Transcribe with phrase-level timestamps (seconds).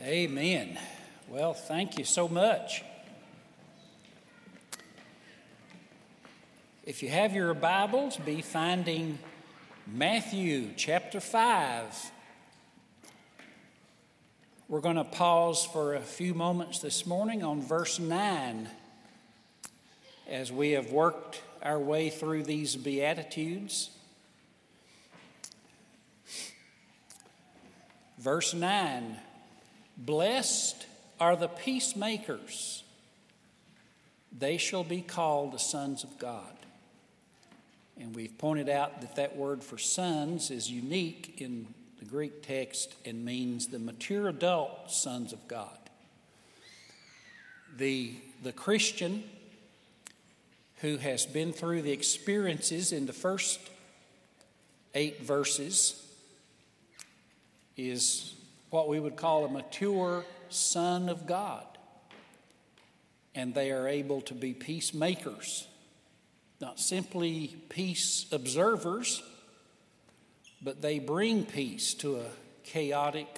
[0.00, 0.78] Amen.
[1.26, 2.84] Well, thank you so much.
[6.86, 9.18] If you have your Bibles, be finding
[9.88, 12.12] Matthew chapter 5.
[14.68, 18.68] We're going to pause for a few moments this morning on verse 9
[20.28, 23.90] as we have worked our way through these Beatitudes.
[28.16, 29.16] Verse 9
[29.98, 30.86] Blessed
[31.18, 32.84] are the peacemakers,
[34.36, 36.54] they shall be called the sons of God.
[38.00, 41.66] And we've pointed out that that word for sons is unique in
[41.98, 45.76] the Greek text and means the mature adult sons of God.
[47.76, 49.24] The, the Christian
[50.76, 53.58] who has been through the experiences in the first
[54.94, 56.00] eight verses
[57.76, 58.34] is
[58.70, 61.64] what we would call a mature son of God.
[63.34, 65.68] And they are able to be peacemakers,
[66.60, 69.22] not simply peace observers,
[70.62, 72.24] but they bring peace to a
[72.64, 73.28] chaotic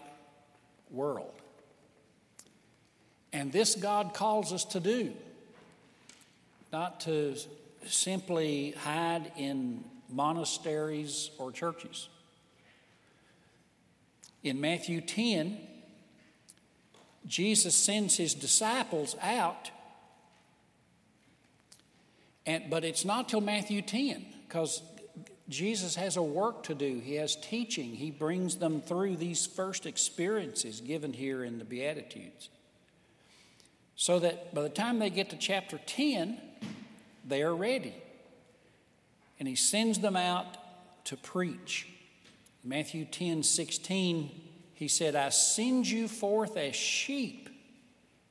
[0.91, 1.33] world.
[3.33, 5.13] And this God calls us to do,
[6.73, 7.37] not to
[7.87, 12.09] simply hide in monasteries or churches.
[14.43, 15.59] In Matthew 10,
[17.27, 19.71] Jesus sends his disciples out,
[22.47, 24.83] and, but it's not till Matthew 10 because
[25.51, 27.01] Jesus has a work to do.
[27.01, 27.95] He has teaching.
[27.95, 32.49] He brings them through these first experiences given here in the Beatitudes.
[33.97, 36.41] So that by the time they get to chapter 10,
[37.27, 37.95] they are ready.
[39.39, 40.57] And he sends them out
[41.07, 41.89] to preach.
[42.63, 44.31] Matthew 10 16,
[44.75, 47.49] he said, I send you forth as sheep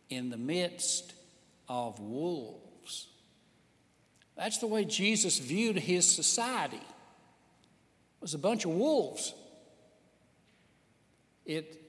[0.10, 1.14] in the midst
[1.68, 3.08] of wolves.
[4.36, 6.78] That's the way Jesus viewed his society.
[6.78, 9.34] It was a bunch of wolves.
[11.46, 11.82] It,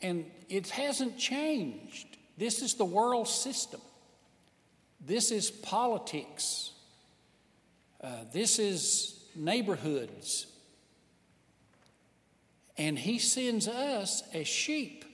[0.00, 2.06] and it hasn't changed.
[2.36, 3.80] This is the world system.
[5.04, 6.72] This is politics.
[8.00, 10.46] Uh, this is neighborhoods.
[12.78, 15.04] And he sends us as sheep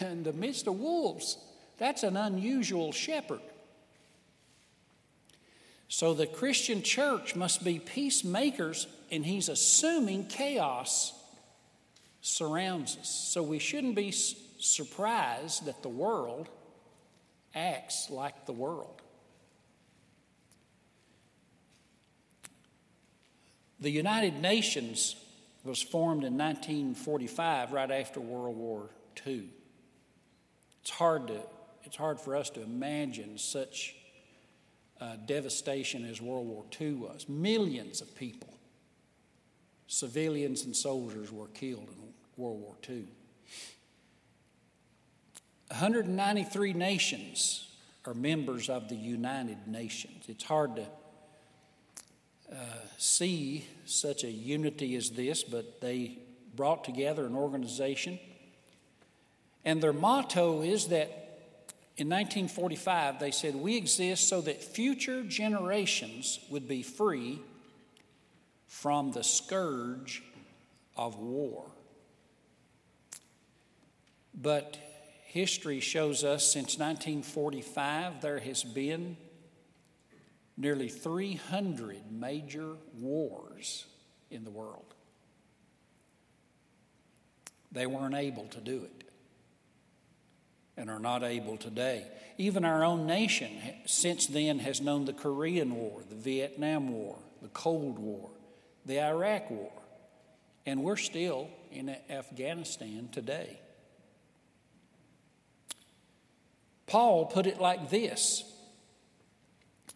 [0.00, 1.38] in the midst of wolves.
[1.78, 3.40] That's an unusual shepherd.
[5.88, 11.14] So the Christian church must be peacemakers, and he's assuming chaos
[12.20, 13.08] surrounds us.
[13.08, 16.48] So we shouldn't be surprised that the world
[17.54, 19.00] acts like the world.
[23.80, 25.14] The United Nations
[25.64, 28.90] was formed in 1945, right after World War
[29.26, 29.48] II.
[30.80, 31.40] It's hard, to,
[31.84, 33.96] it's hard for us to imagine such
[35.00, 37.28] uh, devastation as World War II was.
[37.28, 38.54] Millions of people,
[39.86, 43.04] civilians and soldiers, were killed in World War II.
[45.68, 47.68] 193 nations
[48.06, 50.24] are members of the United Nations.
[50.28, 50.86] It's hard to
[52.98, 56.18] see such a unity as this, but they
[56.54, 58.18] brought together an organization.
[59.64, 61.28] And their motto is that
[61.96, 67.40] in 1945, they said, We exist so that future generations would be free
[68.66, 70.22] from the scourge
[70.96, 71.66] of war.
[74.34, 74.76] But
[75.24, 79.16] history shows us since 1945, there has been
[80.58, 83.86] nearly 300 major wars
[84.30, 84.94] in the world.
[87.70, 89.04] They weren't able to do it
[90.76, 92.06] and are not able today.
[92.38, 93.50] Even our own nation,
[93.86, 98.30] since then, has known the Korean War, the Vietnam War, the Cold War,
[98.84, 99.70] the Iraq War,
[100.66, 103.60] and we're still in Afghanistan today.
[106.86, 108.44] Paul put it like this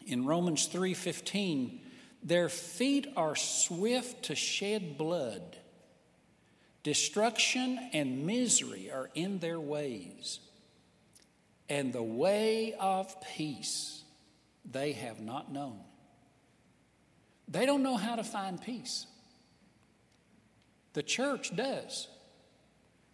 [0.05, 1.81] in Romans 3:15,
[2.21, 5.57] their feet are swift to shed blood.
[6.83, 10.39] Destruction and misery are in their ways.
[11.69, 14.03] And the way of peace
[14.69, 15.79] they have not known.
[17.47, 19.05] They don't know how to find peace.
[20.93, 22.07] The church does.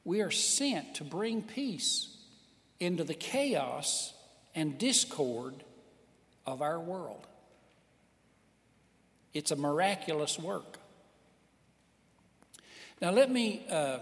[0.03, 2.17] We are sent to bring peace
[2.79, 4.13] into the chaos
[4.55, 5.63] and discord
[6.49, 7.25] of our world.
[9.33, 10.79] It's a miraculous work.
[13.01, 13.99] Now, let me uh,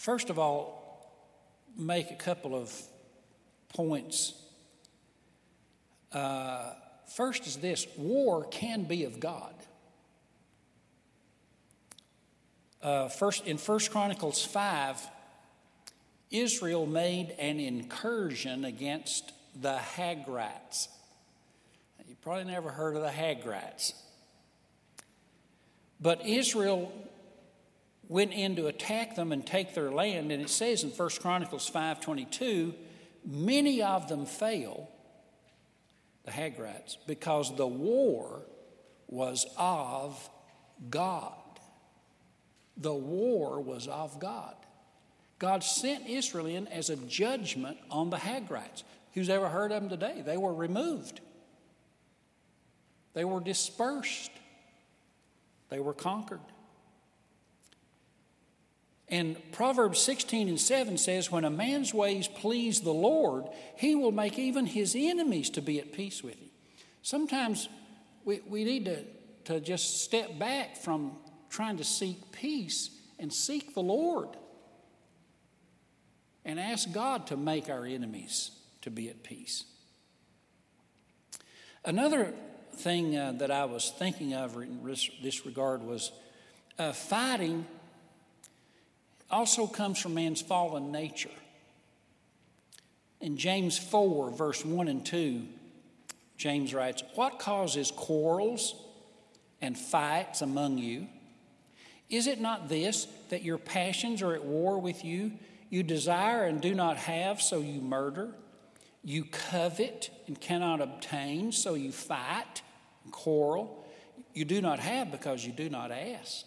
[0.00, 1.12] first of all,
[1.76, 2.72] make a couple of
[3.68, 4.32] points.
[6.10, 6.72] Uh,
[7.14, 9.54] first is this war can be of God.
[12.82, 15.06] Uh, first, in 1 Chronicles 5,
[16.30, 20.88] Israel made an incursion against the Hagrites.
[22.22, 23.94] Probably never heard of the Hagrites.
[26.00, 26.92] But Israel
[28.08, 31.68] went in to attack them and take their land, and it says in 1 Chronicles
[31.68, 32.74] 5:22,
[33.24, 34.88] many of them fell,
[36.24, 38.42] the Hagrites, because the war
[39.06, 40.28] was of
[40.88, 41.34] God.
[42.76, 44.56] The war was of God.
[45.38, 48.84] God sent Israel in as a judgment on the Hagrites.
[49.14, 50.22] Who's ever heard of them today?
[50.22, 51.20] They were removed,
[53.14, 54.30] they were dispersed,
[55.68, 56.40] they were conquered.
[59.08, 63.46] And Proverbs 16 and 7 says, When a man's ways please the Lord,
[63.76, 66.50] he will make even his enemies to be at peace with him.
[67.02, 67.68] Sometimes
[68.24, 69.04] we, we need to,
[69.46, 71.16] to just step back from
[71.48, 74.28] trying to seek peace and seek the Lord
[76.44, 78.52] and ask God to make our enemies
[78.82, 79.64] to be at peace.
[81.84, 82.32] Another
[82.74, 84.82] thing uh, that I was thinking of in
[85.22, 86.12] this regard was
[86.78, 87.66] uh, fighting
[89.30, 91.30] also comes from man's fallen nature.
[93.20, 95.42] In James 4, verse 1 and 2,
[96.36, 98.74] James writes, What causes quarrels
[99.60, 101.06] and fights among you?
[102.08, 105.32] Is it not this, that your passions are at war with you?
[105.68, 108.30] You desire and do not have, so you murder.
[109.02, 112.62] You covet and cannot obtain, so you fight
[113.04, 113.86] and quarrel.
[114.34, 116.44] You do not have because you do not ask.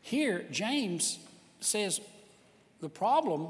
[0.00, 1.18] Here, James
[1.60, 2.00] says
[2.80, 3.48] the problem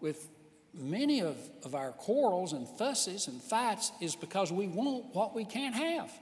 [0.00, 0.28] with
[0.74, 5.44] many of, of our quarrels and fusses and fights is because we want what we
[5.44, 6.12] can't have.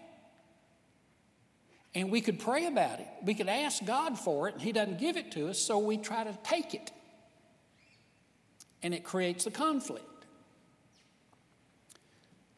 [1.95, 3.09] And we could pray about it.
[3.25, 5.97] We could ask God for it, and He doesn't give it to us, so we
[5.97, 6.91] try to take it.
[8.83, 10.05] And it creates a conflict.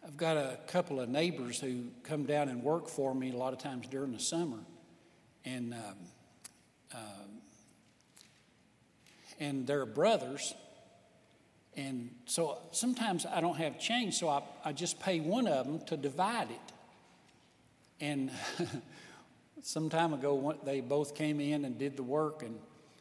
[0.06, 3.52] I've got a couple of neighbors who come down and work for me a lot
[3.52, 4.58] of times during the summer.
[5.44, 5.80] And, um,
[6.94, 7.40] um,
[9.40, 10.54] and they're brothers.
[11.76, 15.80] And so sometimes I don't have change, so I, I just pay one of them
[15.86, 16.72] to divide it.
[18.00, 18.30] And
[19.62, 22.56] some time ago, they both came in and did the work, and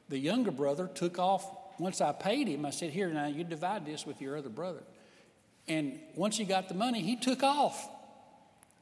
[0.09, 1.45] the younger brother took off.
[1.77, 4.81] Once I paid him, I said, Here, now you divide this with your other brother.
[5.67, 7.89] And once he got the money, he took off.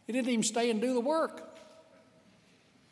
[0.06, 1.50] He didn't even stay and do the work.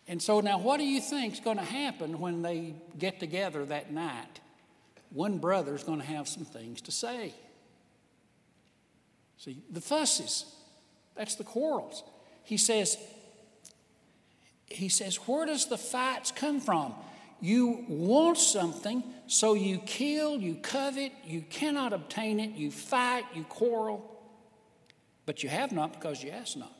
[0.08, 3.66] And so now, what do you think is going to happen when they get together
[3.66, 4.40] that night?
[5.12, 7.34] One brother's going to have some things to say.
[9.38, 10.46] See, the fusses,
[11.16, 12.04] that's the quarrels.
[12.44, 12.98] He says,
[14.68, 16.94] he says, where does the fights come from?
[17.42, 23.44] You want something, so you kill, you covet, you cannot obtain it, you fight, you
[23.44, 24.08] quarrel,
[25.26, 26.72] but you have not because you ask not.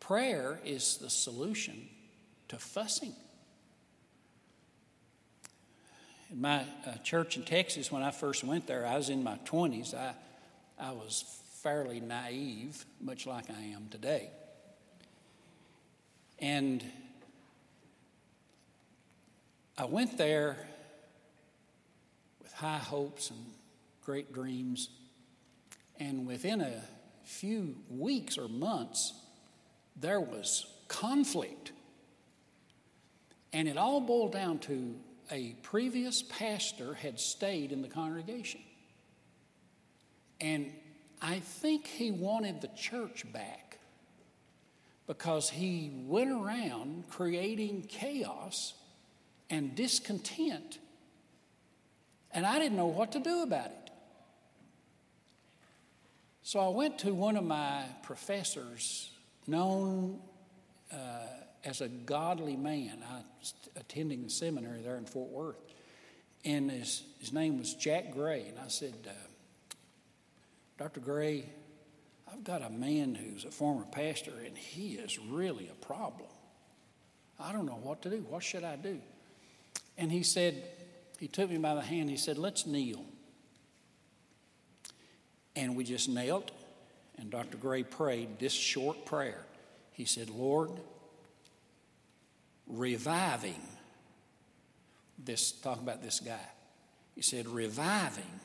[0.00, 1.88] Prayer is the solution
[2.48, 3.14] to fussing.
[6.30, 9.38] In my uh, church in Texas, when I first went there, I was in my
[9.44, 9.94] 20s.
[9.94, 10.14] I,
[10.78, 11.24] I was
[11.62, 14.30] fairly naive, much like I am today.
[16.38, 16.84] And
[19.76, 20.56] I went there
[22.40, 23.38] with high hopes and
[24.04, 24.88] great dreams.
[25.98, 26.82] And within a
[27.24, 29.12] few weeks or months,
[29.96, 31.72] there was conflict.
[33.52, 34.94] And it all boiled down to
[35.30, 38.60] a previous pastor had stayed in the congregation.
[40.40, 40.72] And
[41.20, 43.78] I think he wanted the church back
[45.06, 48.74] because he went around creating chaos
[49.54, 50.78] and discontent.
[52.32, 53.90] And I didn't know what to do about it.
[56.42, 59.12] So I went to one of my professors,
[59.46, 60.20] known
[60.92, 60.96] uh,
[61.64, 63.02] as a godly man.
[63.08, 65.56] I was attending the seminary there in Fort Worth.
[66.44, 68.46] And his, his name was Jack Gray.
[68.48, 69.12] And I said, uh,
[70.76, 71.00] Dr.
[71.00, 71.46] Gray,
[72.30, 76.28] I've got a man who's a former pastor, and he is really a problem.
[77.38, 78.26] I don't know what to do.
[78.28, 79.00] What should I do?
[79.96, 80.62] And he said,
[81.18, 82.10] he took me by the hand.
[82.10, 83.04] He said, Let's kneel.
[85.56, 86.50] And we just knelt,
[87.16, 87.56] and Dr.
[87.56, 89.40] Gray prayed this short prayer.
[89.92, 90.70] He said, Lord,
[92.66, 93.60] revive him
[95.24, 96.46] this, talk about this guy.
[97.14, 98.40] He said, reviving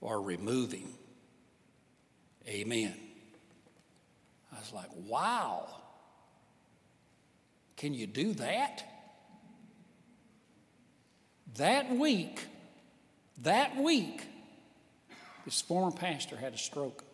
[0.00, 0.94] or removing.
[2.46, 2.94] Amen.
[4.52, 5.66] I was like, wow.
[7.76, 8.99] Can you do that?
[11.56, 12.44] That week,
[13.42, 14.22] that week,
[15.44, 17.04] this former pastor had a stroke.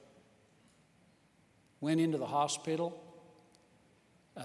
[1.81, 3.01] Went into the hospital,
[4.37, 4.43] uh,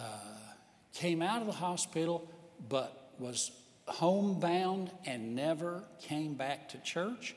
[0.94, 2.30] came out of the hospital,
[2.70, 3.52] but was
[3.88, 7.36] homebound and never came back to church.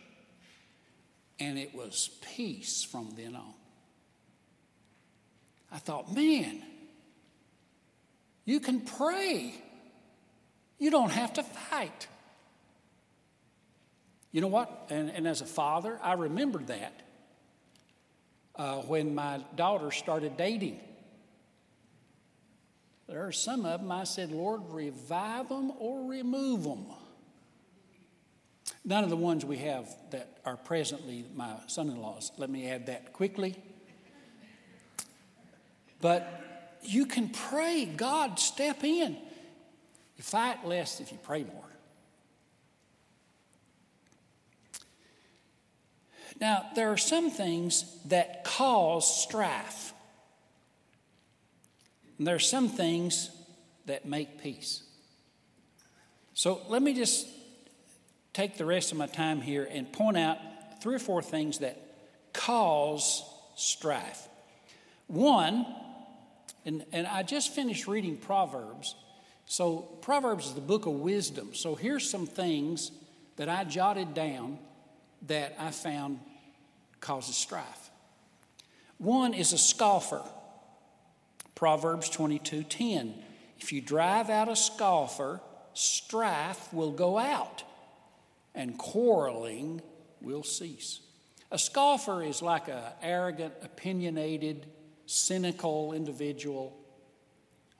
[1.40, 3.54] And it was peace from then on.
[5.72, 6.62] I thought, man,
[8.44, 9.54] you can pray.
[10.78, 12.06] You don't have to fight.
[14.34, 14.88] You know what?
[14.90, 16.92] And, and as a father, I remembered that
[18.56, 20.80] uh, when my daughter started dating.
[23.06, 26.86] There are some of them I said, Lord, revive them or remove them.
[28.84, 32.32] None of the ones we have that are presently my son in laws.
[32.36, 33.54] Let me add that quickly.
[36.00, 39.16] But you can pray, God, step in.
[40.16, 41.73] You fight less if you pray more.
[46.40, 49.92] Now, there are some things that cause strife,
[52.18, 53.30] and there are some things
[53.86, 54.82] that make peace.
[56.34, 57.28] So let me just
[58.32, 60.38] take the rest of my time here and point out
[60.82, 61.80] three or four things that
[62.32, 63.22] cause
[63.54, 64.28] strife.
[65.06, 65.64] One,
[66.66, 68.94] and, and I just finished reading Proverbs.
[69.46, 71.54] So, Proverbs is the book of wisdom.
[71.54, 72.90] So, here's some things
[73.36, 74.58] that I jotted down
[75.26, 76.20] that I found
[77.00, 77.90] causes strife.
[78.98, 80.22] One is a scoffer.
[81.54, 83.22] Proverbs 22:10.
[83.58, 85.40] If you drive out a scoffer,
[85.72, 87.64] strife will go out
[88.54, 89.82] and quarreling
[90.20, 91.00] will cease.
[91.50, 94.66] A scoffer is like an arrogant, opinionated,
[95.06, 96.76] cynical individual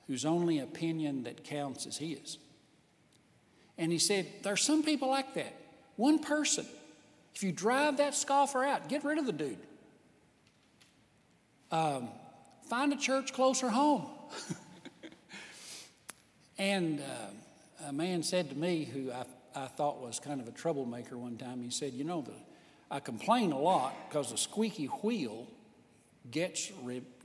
[0.07, 2.39] whose only opinion that counts is his.
[3.79, 5.55] And he said, There are some people like that.
[5.97, 6.67] One person
[7.35, 9.59] if you drive that scoffer out, get rid of the dude.
[11.71, 12.09] Um,
[12.69, 14.07] find a church closer home.
[16.59, 19.25] and uh, a man said to me, who I,
[19.55, 22.35] I thought was kind of a troublemaker one time, he said, You know, the,
[22.91, 25.49] I complain a lot because the squeaky wheel
[26.31, 26.71] gets,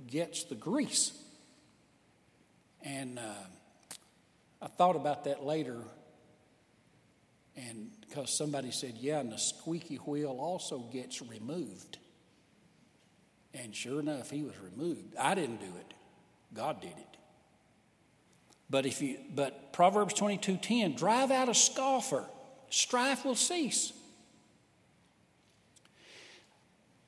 [0.08, 1.12] gets the grease.
[2.82, 3.22] And uh,
[4.62, 5.78] I thought about that later
[7.68, 11.98] and because somebody said, yeah, and the squeaky wheel also gets removed.
[13.54, 15.16] And sure enough, he was removed.
[15.20, 15.94] I didn't do it.
[16.54, 17.18] God did it.
[18.70, 22.26] But if you but Proverbs 22:10, drive out a scoffer,
[22.70, 23.94] strife will cease.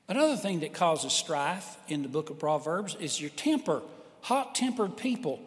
[0.08, 3.82] Another thing that causes strife in the book of Proverbs is your temper,
[4.22, 5.40] hot tempered people.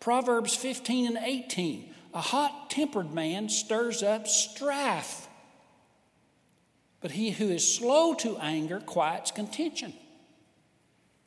[0.00, 1.94] Proverbs 15 and 18.
[2.14, 5.28] A hot tempered man stirs up strife,
[7.00, 9.92] but he who is slow to anger quiets contention.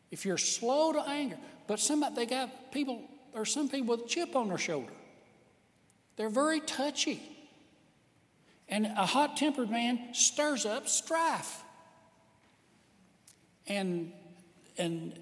[0.10, 3.02] If you're slow to anger, but some they got people,
[3.34, 4.92] or some people with a chip on their shoulder.
[6.18, 7.22] They're very touchy.
[8.68, 11.64] And a hot tempered man stirs up strife.
[13.68, 14.12] And,
[14.78, 15.18] and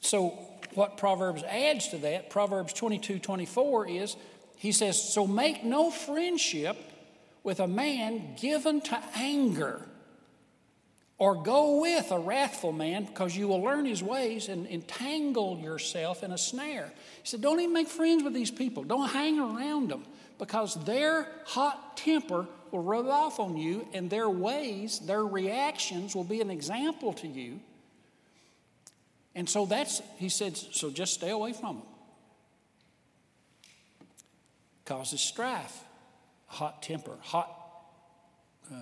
[0.00, 0.28] so,
[0.74, 4.16] what Proverbs adds to that, Proverbs 22 24, is
[4.56, 6.76] he says, So make no friendship
[7.42, 9.82] with a man given to anger,
[11.18, 16.22] or go with a wrathful man, because you will learn his ways and entangle yourself
[16.22, 16.92] in a snare.
[17.22, 20.04] He said, Don't even make friends with these people, don't hang around them,
[20.38, 26.24] because their hot temper will rub off on you, and their ways, their reactions will
[26.24, 27.60] be an example to you.
[29.34, 31.82] And so that's, he said, so just stay away from them
[34.86, 35.84] causes strife,
[36.46, 37.52] hot temper, hot
[38.72, 38.76] uh,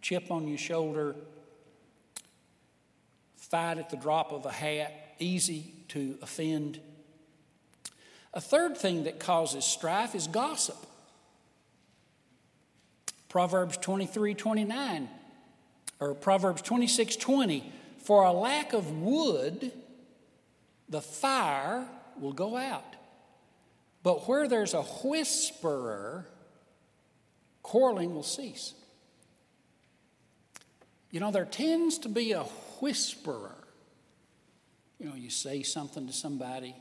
[0.00, 1.14] chip on your shoulder,
[3.36, 6.80] fight at the drop of a hat, easy to offend.
[8.32, 10.76] A third thing that causes strife is gossip.
[13.28, 15.08] Proverbs 23 29,
[16.00, 19.72] or Proverbs 26 20, for a lack of wood,
[20.88, 21.86] the fire
[22.18, 22.96] will go out.
[24.02, 26.26] But where there's a whisperer,
[27.62, 28.74] quarreling will cease.
[31.10, 32.44] You know, there tends to be a
[32.80, 33.56] whisperer.
[34.98, 36.74] You know, you say something to somebody,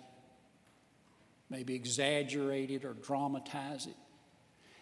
[1.50, 3.96] maybe exaggerate it or dramatize it.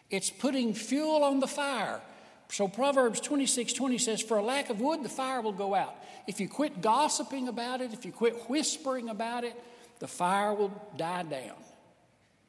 [0.10, 2.02] It's putting fuel on the fire.
[2.50, 5.96] So Proverbs 26 20 says, For a lack of wood, the fire will go out.
[6.28, 9.54] If you quit gossiping about it, if you quit whispering about it,
[10.00, 11.56] the fire will die down.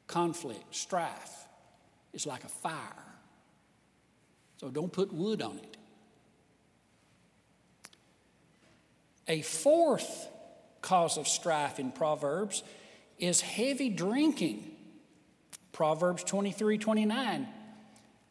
[0.09, 1.45] Conflict, strife
[2.13, 3.05] is like a fire.
[4.57, 5.77] So don't put wood on it.
[9.27, 10.27] A fourth
[10.81, 12.63] cause of strife in Proverbs
[13.19, 14.71] is heavy drinking.
[15.73, 17.47] Proverbs 23 29.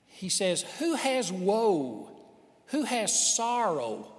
[0.07, 2.11] He says, Who has woe?
[2.67, 4.11] Who has sorrow?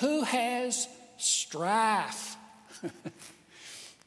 [0.00, 2.36] Who has strife?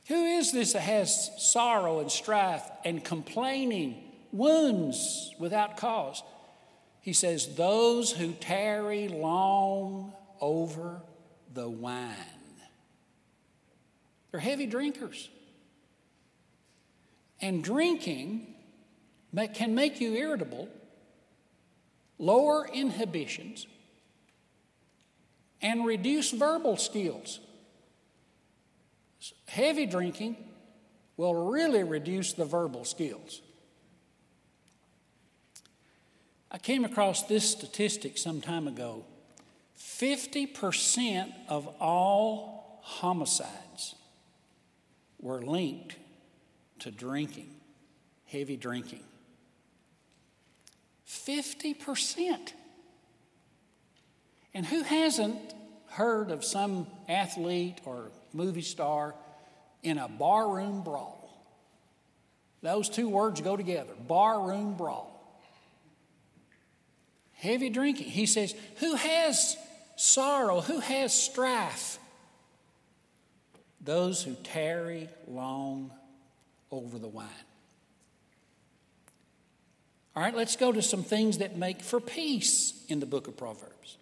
[0.07, 6.21] Who is this that has sorrow and strife and complaining, wounds without cause?
[7.01, 11.01] He says, Those who tarry long over
[11.53, 12.13] the wine.
[14.31, 15.29] They're heavy drinkers.
[17.41, 18.55] And drinking
[19.53, 20.69] can make you irritable,
[22.17, 23.67] lower inhibitions,
[25.61, 27.39] and reduce verbal skills.
[29.47, 30.35] Heavy drinking
[31.17, 33.41] will really reduce the verbal skills.
[36.51, 39.05] I came across this statistic some time ago
[39.77, 43.95] 50% of all homicides
[45.19, 45.95] were linked
[46.79, 47.49] to drinking,
[48.25, 49.03] heavy drinking.
[51.07, 52.53] 50%.
[54.53, 55.53] And who hasn't
[55.89, 59.15] heard of some athlete or movie star
[59.81, 61.21] in a barroom brawl?
[62.61, 65.11] Those two words go together barroom brawl.
[67.33, 68.07] Heavy drinking.
[68.07, 69.55] He says, Who has
[69.95, 70.61] sorrow?
[70.61, 71.99] Who has strife?
[73.81, 75.91] Those who tarry long
[76.71, 77.27] over the wine.
[80.15, 83.37] All right, let's go to some things that make for peace in the book of
[83.37, 83.97] Proverbs.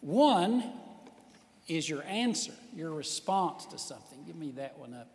[0.00, 0.64] One
[1.66, 4.18] is your answer, your response to something.
[4.26, 5.08] Give me that one up.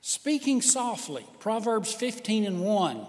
[0.00, 3.06] Speaking softly, Proverbs 15 and 1.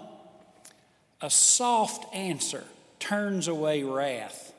[1.22, 2.64] A soft answer
[2.98, 4.52] turns away wrath,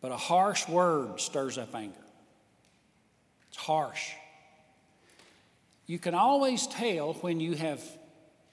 [0.00, 1.94] but a harsh word stirs up anger.
[3.48, 4.12] It's harsh.
[5.86, 7.82] You can always tell when you have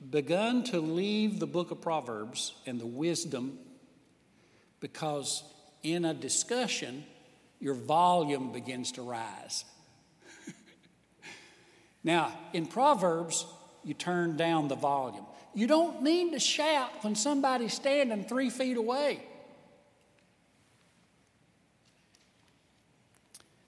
[0.09, 3.57] begun to leave the book of Proverbs and the wisdom
[4.85, 5.43] because
[5.81, 7.03] in a discussion,
[7.59, 9.65] your volume begins to rise.
[12.03, 13.47] now, in Proverbs,
[13.83, 15.25] you turn down the volume.
[15.55, 19.23] You don't mean to shout when somebody's standing three feet away.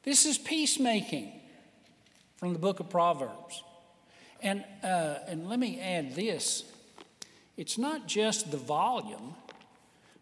[0.04, 1.32] This is peacemaking
[2.36, 3.64] from the book of Proverbs.
[4.44, 6.64] And, uh, and let me add this
[7.58, 9.34] it's not just the volume,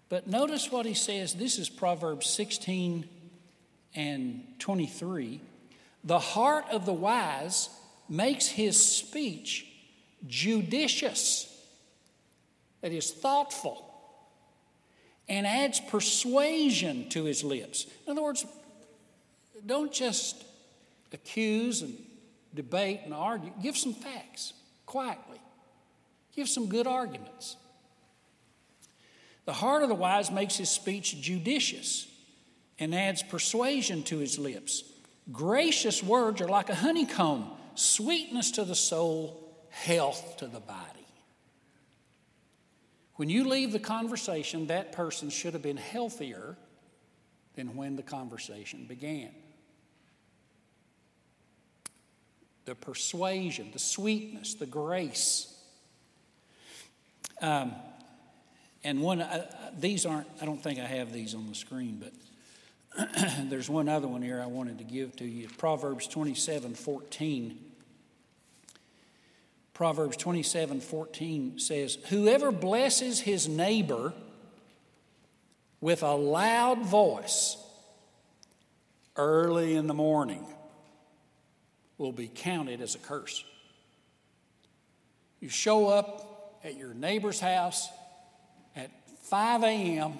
[0.09, 1.33] but notice what he says.
[1.33, 3.07] This is Proverbs 16
[3.95, 5.41] and 23.
[6.03, 7.69] The heart of the wise
[8.07, 9.65] makes his speech
[10.27, 11.51] judicious,
[12.81, 13.83] that is, thoughtful,
[15.27, 17.87] and adds persuasion to his lips.
[18.05, 18.45] In other words,
[19.65, 20.43] don't just
[21.11, 21.97] accuse and
[22.53, 23.51] debate and argue.
[23.61, 24.53] Give some facts
[24.85, 25.39] quietly,
[26.35, 27.57] give some good arguments.
[29.45, 32.07] The heart of the wise makes his speech judicious
[32.79, 34.83] and adds persuasion to his lips.
[35.31, 41.05] Gracious words are like a honeycomb, sweetness to the soul, health to the body.
[43.15, 46.57] When you leave the conversation, that person should have been healthier
[47.55, 49.31] than when the conversation began.
[52.65, 55.53] The persuasion, the sweetness, the grace.
[57.41, 57.73] Um,
[58.85, 59.45] and one, uh,
[59.77, 62.13] these aren't, I don't think I have these on the screen, but
[63.49, 65.49] there's one other one here I wanted to give to you.
[65.57, 67.59] Proverbs 27 14.
[69.73, 74.13] Proverbs 27 14 says, Whoever blesses his neighbor
[75.81, 77.57] with a loud voice
[79.17, 80.45] early in the morning
[81.97, 83.43] will be counted as a curse.
[85.39, 87.89] You show up at your neighbor's house
[89.25, 90.13] 5 a.m.,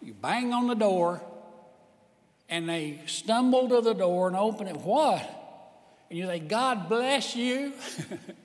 [0.00, 1.20] you bang on the door,
[2.48, 4.76] and they stumble to the door and open it.
[4.76, 5.20] What?
[6.08, 7.72] And you say, God bless you.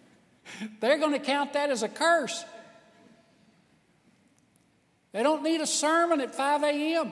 [0.79, 2.43] They're going to count that as a curse.
[5.11, 7.11] They don't need a sermon at 5 a.m.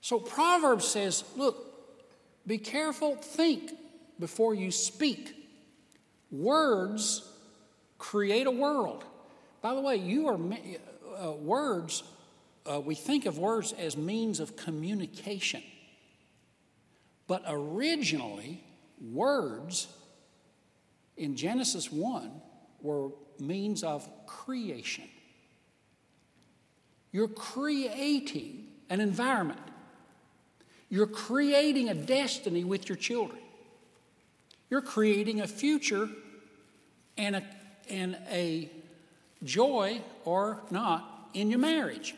[0.00, 1.56] So Proverbs says, look,
[2.46, 3.72] be careful, think
[4.18, 5.34] before you speak.
[6.30, 7.28] Words
[7.98, 9.04] create a world.
[9.62, 10.38] By the way, you are
[11.24, 12.02] uh, words.
[12.66, 15.62] Uh, we think of words as means of communication,
[17.28, 18.62] but originally,
[19.00, 19.86] words
[21.16, 22.42] in Genesis one
[22.80, 25.08] were means of creation.
[27.12, 29.60] You're creating an environment.
[30.88, 33.40] You're creating a destiny with your children.
[34.70, 36.08] You're creating a future
[37.16, 37.42] and a,
[37.88, 38.70] and a
[39.44, 42.14] joy or not in your marriage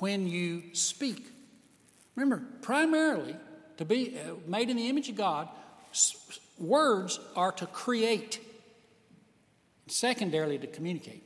[0.00, 1.26] when you speak.
[2.16, 3.36] Remember, primarily,
[3.78, 5.48] to be uh, made in the image of God,
[6.58, 8.40] words are to create,
[9.86, 11.22] secondarily, to communicate.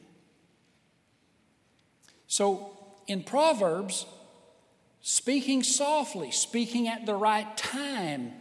[2.27, 4.07] So in Proverbs,
[5.01, 8.33] speaking softly, speaking at the right time,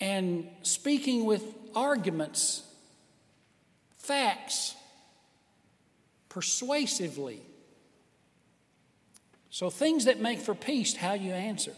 [0.00, 1.42] and speaking with
[1.74, 2.62] arguments,
[3.96, 4.74] facts,
[6.34, 7.40] persuasively.
[9.50, 11.72] So, things that make for peace, how you answer.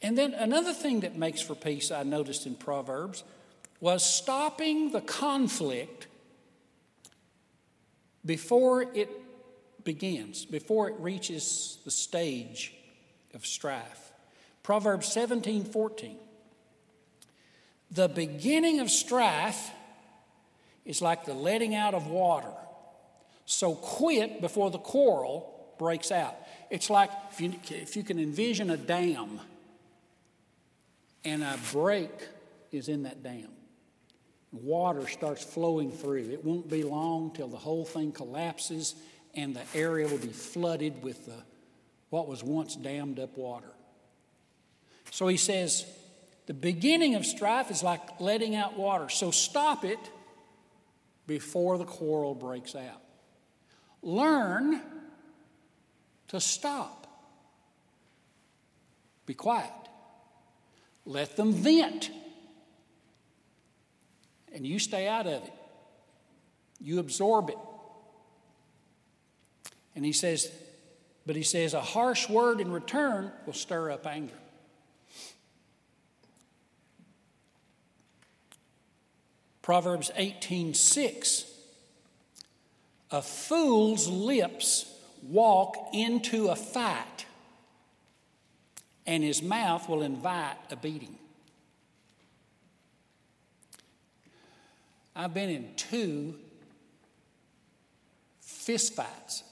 [0.00, 3.24] And then another thing that makes for peace I noticed in Proverbs
[3.80, 6.06] was stopping the conflict
[8.24, 9.10] before it
[9.82, 12.72] begins, before it reaches the stage
[13.34, 14.12] of strife.
[14.62, 16.16] Proverbs 17 14.
[17.90, 19.72] The beginning of strife
[20.84, 22.52] is like the letting out of water.
[23.46, 26.36] So quit before the quarrel breaks out.
[26.70, 29.40] It's like if you, if you can envision a dam
[31.24, 32.10] and a break
[32.70, 33.48] is in that dam.
[34.52, 36.30] Water starts flowing through.
[36.30, 38.94] It won't be long till the whole thing collapses
[39.34, 41.36] and the area will be flooded with the,
[42.10, 43.72] what was once dammed up water.
[45.10, 45.86] So he says,
[46.46, 49.08] the beginning of strife is like letting out water.
[49.08, 49.98] So stop it
[51.26, 53.00] before the quarrel breaks out.
[54.02, 54.80] Learn
[56.28, 57.06] to stop.
[59.26, 59.70] Be quiet.
[61.04, 62.10] Let them vent.
[64.54, 65.52] And you stay out of it.
[66.80, 67.58] You absorb it.
[69.94, 70.50] And he says,
[71.24, 74.34] but he says, a harsh word in return will stir up anger.
[79.62, 81.51] Proverbs 18:6
[83.12, 84.86] A fool's lips
[85.22, 87.26] walk into a fight
[89.06, 91.18] and his mouth will invite a beating.
[95.14, 96.36] I've been in two
[98.40, 99.42] fist fights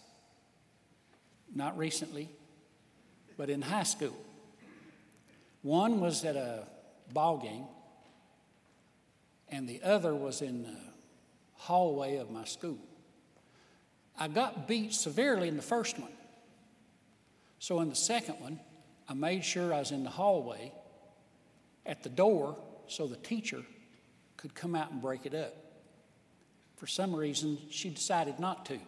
[1.55, 2.29] not recently,
[3.37, 4.17] but in high school.
[5.63, 6.65] One was at a
[7.13, 7.65] ball game,
[9.49, 10.77] and the other was in the
[11.55, 12.79] hallway of my school.
[14.19, 16.13] I got beat severely in the first one.
[17.59, 18.61] So in the second one,
[19.09, 20.73] I made sure I was in the hallway
[21.85, 23.63] at the door so the teacher
[24.37, 25.55] could come out and break it up.
[26.77, 28.79] For some reason, she decided not to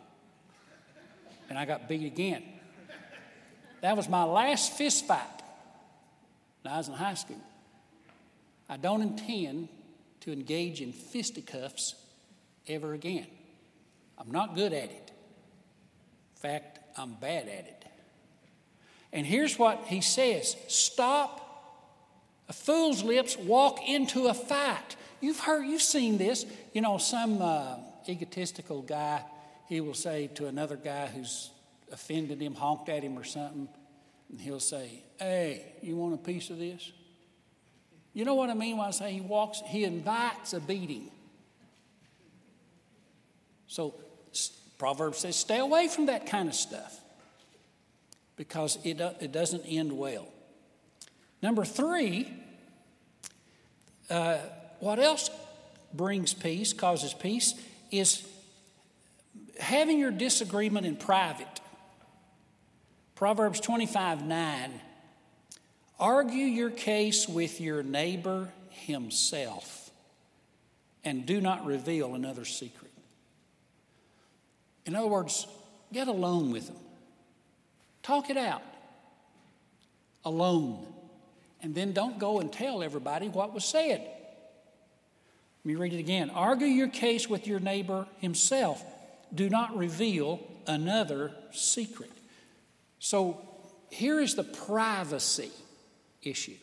[1.52, 2.42] and I got beat again.
[3.82, 5.20] That was my last fist fight
[6.64, 7.42] I was in high school.
[8.70, 9.68] I don't intend
[10.20, 11.94] to engage in fisticuffs
[12.66, 13.26] ever again.
[14.16, 15.11] I'm not good at it.
[16.42, 17.84] Fact, I'm bad at it.
[19.12, 21.38] And here's what he says stop.
[22.48, 24.96] A fool's lips walk into a fight.
[25.20, 26.44] You've heard, you've seen this.
[26.72, 27.76] You know, some uh,
[28.08, 29.22] egotistical guy
[29.68, 31.50] he will say to another guy who's
[31.92, 33.68] offended him, honked at him or something,
[34.28, 36.90] and he'll say, Hey, you want a piece of this?
[38.12, 41.10] You know what I mean when I say he walks, he invites a beating.
[43.68, 43.94] So
[44.82, 47.00] Proverbs says, stay away from that kind of stuff
[48.34, 50.26] because it, it doesn't end well.
[51.40, 52.28] Number three,
[54.10, 54.38] uh,
[54.80, 55.30] what else
[55.94, 57.54] brings peace, causes peace,
[57.92, 58.26] is
[59.60, 61.60] having your disagreement in private.
[63.14, 64.80] Proverbs 25 9.
[66.00, 69.92] Argue your case with your neighbor himself
[71.04, 72.91] and do not reveal another secret.
[74.86, 75.46] In other words,
[75.92, 76.76] get alone with them.
[78.02, 78.62] Talk it out
[80.24, 80.86] alone.
[81.62, 84.00] And then don't go and tell everybody what was said.
[84.00, 86.30] Let me read it again.
[86.30, 88.84] Argue your case with your neighbor himself
[89.34, 92.10] do not reveal another secret.
[92.98, 93.40] So
[93.90, 95.50] here is the privacy
[96.22, 96.56] issue.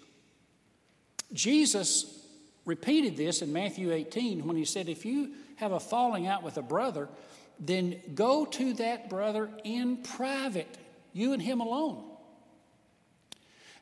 [1.33, 2.25] Jesus
[2.65, 6.57] repeated this in Matthew 18 when he said, If you have a falling out with
[6.57, 7.09] a brother,
[7.59, 10.77] then go to that brother in private,
[11.13, 12.03] you and him alone.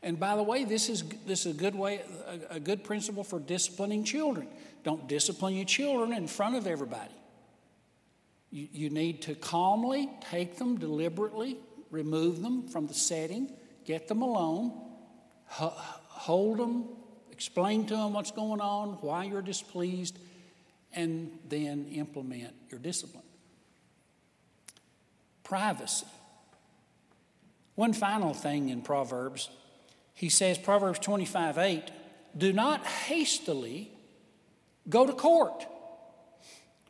[0.02, 2.02] And by the way, this is, this is a good way,
[2.50, 4.48] a, a good principle for disciplining children.
[4.84, 7.14] Don't discipline your children in front of everybody.
[8.50, 11.58] You, you need to calmly take them deliberately,
[11.92, 13.52] remove them from the setting,
[13.86, 14.72] get them alone,
[15.48, 16.86] hold them,
[17.32, 20.18] explain to them what's going on, why you're displeased,
[20.98, 23.24] and then implement your discipline.
[25.44, 26.08] Privacy.
[27.76, 29.52] One final thing in Proverbs,
[30.16, 31.84] he says, Proverbs 25 8,
[32.36, 33.92] do not hastily
[34.90, 35.68] go to court.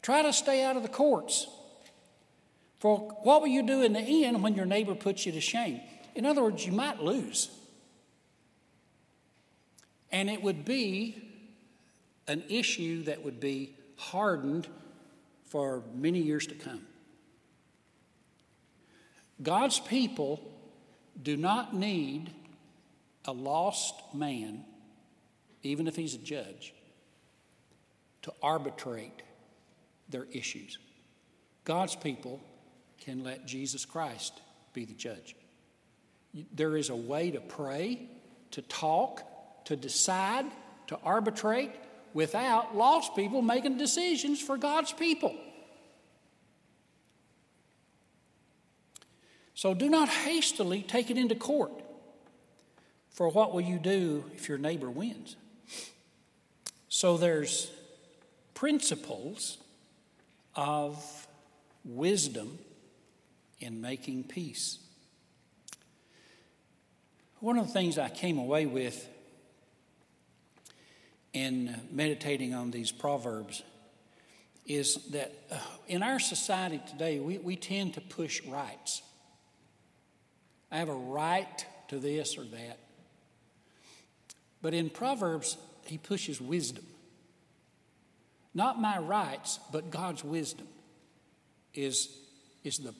[0.01, 1.47] Try to stay out of the courts.
[2.79, 5.81] For what will you do in the end when your neighbor puts you to shame?
[6.15, 7.49] In other words, you might lose.
[10.13, 11.21] And it would be
[12.27, 14.67] an issue that would be hardened
[15.45, 16.81] for many years to come.
[19.41, 20.41] God's people
[21.21, 22.31] do not need
[23.25, 24.63] a lost man,
[25.63, 26.73] even if he's a judge,
[28.23, 29.21] to arbitrate
[30.09, 30.77] their issues.
[31.65, 32.39] God's people
[32.99, 34.39] can let Jesus Christ
[34.73, 35.35] be the judge.
[36.53, 38.09] There is a way to pray,
[38.51, 39.23] to talk,
[39.65, 40.45] to decide,
[40.87, 41.71] to arbitrate
[42.13, 45.35] without lost people making decisions for God's people.
[49.53, 51.71] So do not hastily take it into court.
[53.09, 55.35] For what will you do if your neighbor wins?
[56.89, 57.71] So there's
[58.53, 59.57] principles
[60.55, 61.27] of
[61.83, 62.59] wisdom
[63.59, 64.77] in making peace.
[67.39, 69.07] One of the things I came away with
[71.45, 73.63] in meditating on these proverbs
[74.65, 79.01] is that uh, in our society today, we, we tend to push rights.
[80.71, 82.79] I have a right to this or that.
[84.61, 86.85] But in Proverbs, he pushes wisdom.
[88.53, 90.67] Not my rights, but God's wisdom
[91.73, 92.09] is,
[92.63, 92.93] is the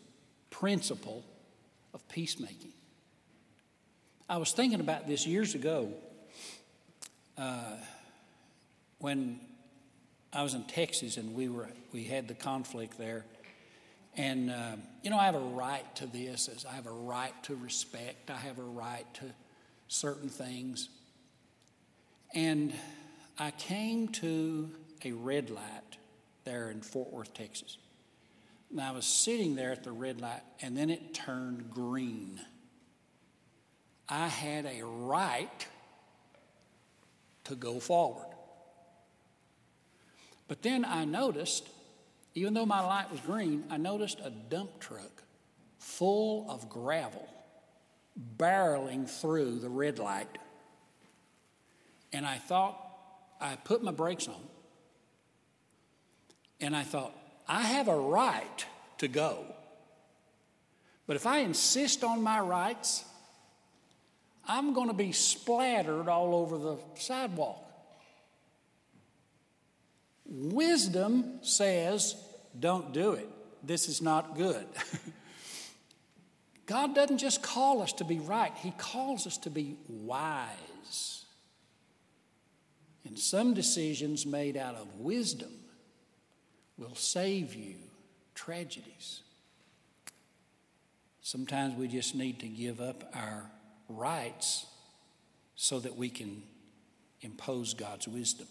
[0.50, 1.26] principle
[1.94, 2.72] of peacemaking.
[4.30, 5.92] I was thinking about this years ago.
[7.38, 7.76] Uh,
[9.00, 9.40] when
[10.34, 13.26] I was in Texas and we were we had the conflict there,
[14.16, 17.34] and uh, you know I have a right to this, as I have a right
[17.44, 19.26] to respect, I have a right to
[19.88, 20.90] certain things,
[22.34, 22.74] and
[23.40, 24.70] I came to
[25.06, 25.98] a red light
[26.44, 27.78] there in Fort Worth, Texas.
[28.72, 32.42] And I was sitting there at the red light, and then it turned green.
[34.10, 35.68] I had a right
[37.46, 38.28] to go forward.
[40.48, 41.68] But then I noticed,
[42.34, 45.24] even though my light was green, I noticed a dump truck
[45.80, 47.28] full of gravel
[48.38, 50.38] barreling through the red light.
[52.14, 52.82] And I thought,
[53.40, 54.42] I put my brakes on.
[56.60, 57.14] And I thought,
[57.48, 58.66] I have a right
[58.98, 59.46] to go.
[61.06, 63.06] But if I insist on my rights,
[64.48, 67.64] I'm going to be splattered all over the sidewalk.
[70.30, 72.16] Wisdom says,
[72.60, 73.30] don't do it.
[73.64, 74.66] This is not good.
[76.66, 81.26] God doesn't just call us to be right, He calls us to be wise.
[83.06, 85.52] And some decisions made out of wisdom
[86.78, 87.76] will save you
[88.36, 89.22] tragedies.
[91.22, 93.50] Sometimes we just need to give up our
[93.88, 94.66] rights
[95.56, 96.44] so that we can
[97.22, 98.48] impose God's wisdom.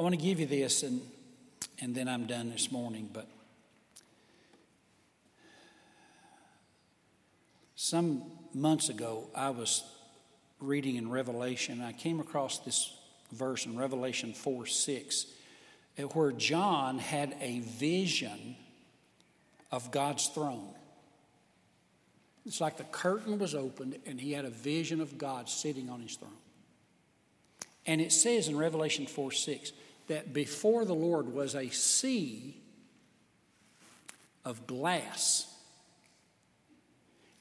[0.00, 1.02] I want to give you this, and,
[1.78, 3.10] and then I'm done this morning.
[3.12, 3.28] But
[7.74, 8.22] some
[8.54, 9.84] months ago, I was
[10.58, 11.82] reading in Revelation.
[11.82, 12.94] I came across this
[13.32, 15.26] verse in Revelation 4 6,
[15.98, 18.56] eh, where John had a vision
[19.70, 20.72] of God's throne.
[22.46, 26.00] It's like the curtain was opened and he had a vision of God sitting on
[26.00, 26.32] his throne.
[27.84, 29.72] And it says in Revelation 4 6
[30.10, 32.56] that before the Lord was a sea
[34.44, 35.46] of glass.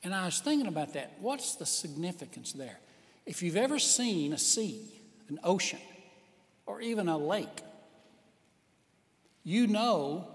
[0.03, 1.17] And I was thinking about that.
[1.19, 2.77] What's the significance there?
[3.25, 4.85] If you've ever seen a sea,
[5.29, 5.79] an ocean,
[6.67, 7.63] or even a lake,
[9.43, 10.27] you know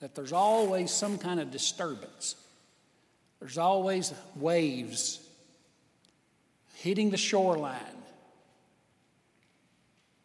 [0.00, 2.34] that there's always some kind of disturbance.
[3.38, 5.20] There's always waves
[6.74, 7.78] hitting the shoreline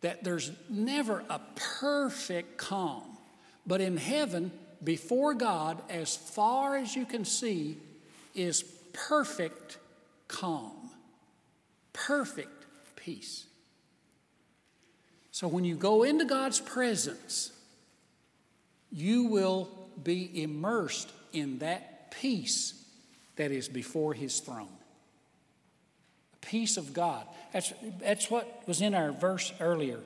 [0.01, 1.39] that there's never a
[1.79, 3.03] perfect calm.
[3.67, 4.51] But in heaven,
[4.83, 7.77] before God, as far as you can see,
[8.33, 9.77] is perfect
[10.27, 10.89] calm,
[11.93, 13.45] perfect peace.
[15.31, 17.51] So when you go into God's presence,
[18.91, 19.69] you will
[20.03, 22.73] be immersed in that peace
[23.35, 24.67] that is before His throne.
[26.41, 27.25] Peace of God.
[27.53, 29.99] That's, that's what was in our verse earlier.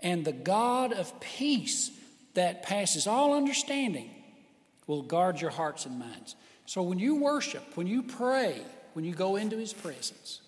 [0.00, 1.90] And the God of peace
[2.34, 4.10] that passes all understanding
[4.86, 6.36] will guard your hearts and minds.
[6.66, 8.60] So when you worship, when you pray,
[8.92, 10.40] when you go into His presence,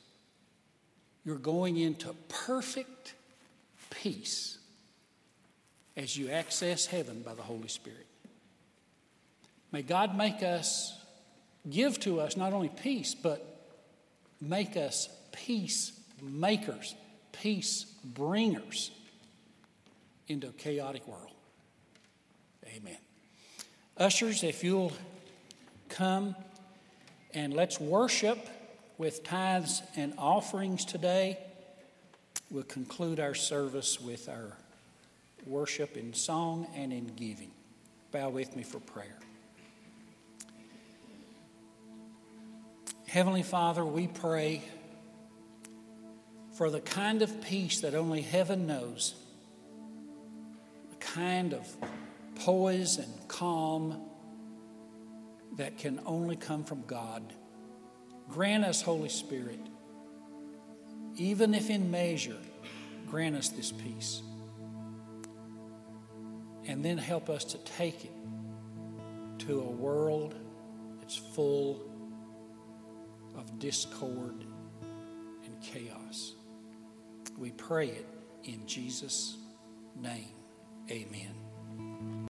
[1.25, 3.15] you're going into perfect
[3.91, 4.59] peace
[5.97, 8.07] as you access heaven by the Holy Spirit.
[9.73, 10.99] May God make us,
[11.69, 13.48] give to us not only peace, but
[14.41, 16.95] make us peace makers,
[17.33, 18.91] peace bringers
[20.27, 21.33] into a chaotic world.
[22.67, 22.99] Amen.
[23.97, 24.93] Ushers, if you'll
[25.89, 26.37] come
[27.35, 28.39] and let's worship
[28.99, 31.39] with tithes and offerings today.
[32.51, 34.57] We'll conclude our service with our
[35.47, 37.51] worship in song and in giving.
[38.11, 39.19] Bow with me for prayer.
[43.09, 44.63] Heavenly Father, we pray
[46.59, 49.15] for the kind of peace that only heaven knows,
[50.91, 51.67] the kind of
[52.35, 54.03] poise and calm
[55.57, 57.33] that can only come from God.
[58.29, 59.61] Grant us, Holy Spirit,
[61.17, 62.37] even if in measure,
[63.07, 64.21] grant us this peace.
[66.67, 68.13] And then help us to take it
[69.47, 70.35] to a world
[71.01, 71.88] that's full
[73.39, 74.45] of discord
[75.45, 76.35] and chaos.
[77.39, 78.07] We pray it
[78.45, 79.37] in Jesus'
[79.97, 80.35] name.
[80.91, 81.48] Amen.